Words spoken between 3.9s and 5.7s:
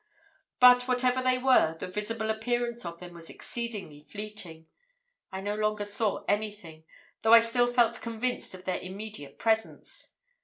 fleeting. I no